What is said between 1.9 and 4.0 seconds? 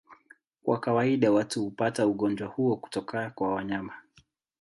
ugonjwa huo kutoka kwa wanyama.